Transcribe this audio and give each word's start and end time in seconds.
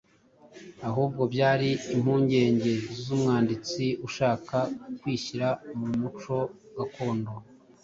ahubwo 0.87 1.21
byari 1.33 1.69
impungenge 1.95 2.73
z'umwanditsi 3.01 3.83
ushaka 4.07 4.57
kwishyira 4.99 5.47
mu 5.77 5.87
muco 6.01 6.35
gakondo 6.77 7.31